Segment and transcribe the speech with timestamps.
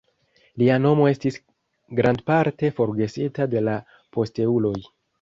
[0.61, 1.37] Lia nomo estis
[2.01, 3.81] grandparte forgesita de la
[4.19, 4.79] posteuloj.